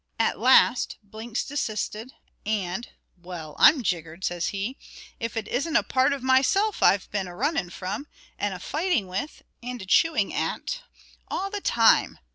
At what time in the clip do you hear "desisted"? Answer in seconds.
1.45-2.11